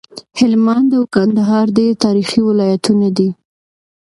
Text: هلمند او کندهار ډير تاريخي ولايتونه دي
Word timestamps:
هلمند 0.39 0.89
او 0.97 1.03
کندهار 1.15 1.65
ډير 1.77 1.93
تاريخي 2.05 2.41
ولايتونه 2.43 3.07
دي 3.17 3.29